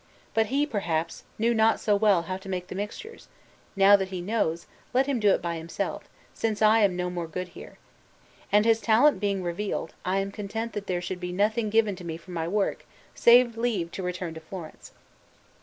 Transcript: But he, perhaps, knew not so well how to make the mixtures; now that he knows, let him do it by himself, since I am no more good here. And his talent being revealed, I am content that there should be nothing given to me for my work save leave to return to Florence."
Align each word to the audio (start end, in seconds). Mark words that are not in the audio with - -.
But 0.33 0.47
he, 0.47 0.65
perhaps, 0.65 1.25
knew 1.37 1.53
not 1.53 1.79
so 1.79 1.95
well 1.95 2.23
how 2.23 2.35
to 2.37 2.49
make 2.49 2.65
the 2.69 2.73
mixtures; 2.73 3.27
now 3.75 3.95
that 3.97 4.07
he 4.07 4.19
knows, 4.19 4.65
let 4.95 5.05
him 5.05 5.19
do 5.19 5.29
it 5.29 5.43
by 5.43 5.57
himself, 5.57 6.09
since 6.33 6.59
I 6.59 6.79
am 6.79 6.95
no 6.95 7.11
more 7.11 7.27
good 7.27 7.49
here. 7.49 7.77
And 8.51 8.65
his 8.65 8.81
talent 8.81 9.19
being 9.19 9.43
revealed, 9.43 9.93
I 10.03 10.17
am 10.17 10.31
content 10.31 10.73
that 10.73 10.87
there 10.87 11.01
should 11.01 11.19
be 11.19 11.31
nothing 11.31 11.69
given 11.69 11.95
to 11.97 12.03
me 12.03 12.17
for 12.17 12.31
my 12.31 12.47
work 12.47 12.87
save 13.13 13.57
leave 13.57 13.91
to 13.91 14.01
return 14.01 14.33
to 14.33 14.39
Florence." 14.39 14.91